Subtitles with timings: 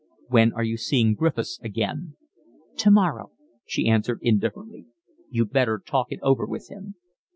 [0.29, 2.17] "When are you seeing Griffiths again?"
[2.75, 3.33] "Tomorrow,"
[3.67, 4.87] she answered indifferently.
[5.29, 6.95] "You'd better talk it over with him."